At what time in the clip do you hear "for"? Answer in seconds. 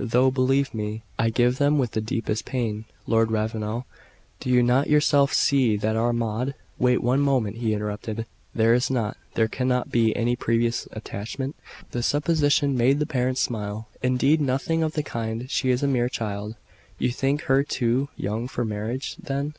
18.48-18.64